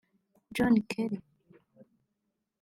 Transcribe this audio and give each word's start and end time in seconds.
John 0.55 0.73
Kerry 0.89 1.21